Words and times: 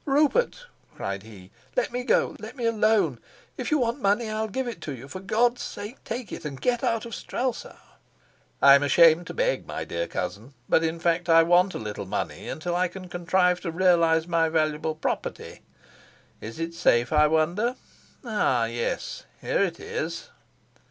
"Rupert," 0.05 0.65
cried 0.95 1.21
he, 1.21 1.51
"let 1.75 1.91
me 1.91 2.03
go, 2.03 2.35
let 2.39 2.55
me 2.55 2.65
alone. 2.65 3.19
If 3.55 3.69
you 3.69 3.77
want 3.77 4.01
money, 4.01 4.31
I'll 4.31 4.47
give 4.47 4.67
it 4.67 4.81
to 4.81 4.93
you. 4.95 5.07
For 5.07 5.19
God's 5.19 5.61
sake 5.61 6.03
take 6.03 6.31
it, 6.31 6.43
and 6.43 6.59
get 6.59 6.83
out 6.83 7.05
of 7.05 7.13
Strelsau!" 7.13 7.77
"I'm 8.63 8.81
ashamed 8.81 9.27
to 9.27 9.35
beg, 9.35 9.67
my 9.67 9.83
dear 9.85 10.07
cousin, 10.07 10.55
but 10.67 10.83
in 10.83 10.99
fact 10.99 11.29
I 11.29 11.43
want 11.43 11.75
a 11.75 11.77
little 11.77 12.07
money 12.07 12.49
until 12.49 12.75
I 12.75 12.87
can 12.87 13.09
contrive 13.09 13.61
to 13.61 13.69
realize 13.69 14.25
my 14.25 14.49
valuable 14.49 14.95
property. 14.95 15.61
Is 16.41 16.59
it 16.59 16.73
safe, 16.73 17.13
I 17.13 17.27
wonder? 17.27 17.75
Ah, 18.25 18.65
yes, 18.65 19.25
here 19.39 19.61
it 19.61 19.79
is." 19.79 20.29